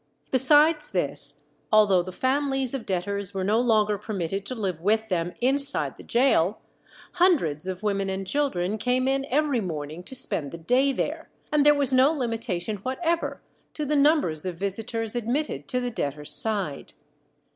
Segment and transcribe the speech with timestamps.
[0.31, 5.35] Besides this, although the families of debtors were no longer permitted to live with them
[5.41, 6.57] inside the gaol,
[7.11, 11.63] hundreds of women and children came in every morning to spend the day there, and
[11.63, 13.41] there was no limitation whatever
[13.75, 16.93] to the numbers of visitors admitted to the debtors' side.